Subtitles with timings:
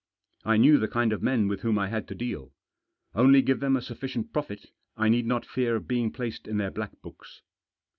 [0.43, 2.53] I knew the kind of men with whom I had to deal.
[3.13, 6.99] Only give them a sufficient profit, I need not fear being placed in their black
[7.03, 7.43] books.